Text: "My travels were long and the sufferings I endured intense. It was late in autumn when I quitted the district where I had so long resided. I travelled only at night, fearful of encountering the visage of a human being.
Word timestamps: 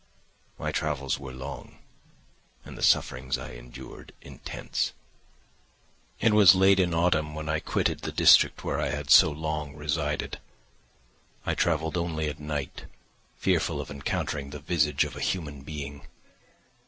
"My 0.57 0.71
travels 0.71 1.19
were 1.19 1.31
long 1.31 1.77
and 2.65 2.75
the 2.75 2.81
sufferings 2.81 3.37
I 3.37 3.51
endured 3.51 4.13
intense. 4.19 4.93
It 6.19 6.33
was 6.33 6.55
late 6.55 6.79
in 6.79 6.91
autumn 6.91 7.35
when 7.35 7.47
I 7.47 7.59
quitted 7.59 7.99
the 7.99 8.11
district 8.11 8.63
where 8.63 8.79
I 8.79 8.89
had 8.89 9.11
so 9.11 9.29
long 9.29 9.75
resided. 9.75 10.39
I 11.45 11.53
travelled 11.53 11.97
only 11.97 12.27
at 12.29 12.39
night, 12.39 12.85
fearful 13.37 13.79
of 13.79 13.91
encountering 13.91 14.49
the 14.49 14.57
visage 14.59 15.03
of 15.05 15.15
a 15.15 15.21
human 15.21 15.61
being. 15.61 16.07